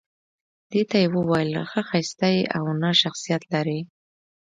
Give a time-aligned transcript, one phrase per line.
[0.71, 3.79] دې ته يې وويل نه ښايسته يې او نه شخصيت لرې